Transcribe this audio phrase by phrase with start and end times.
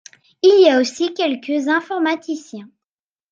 [0.41, 2.67] Il y a aussi quelques informaticiens